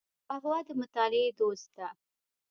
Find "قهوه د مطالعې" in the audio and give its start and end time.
0.27-1.29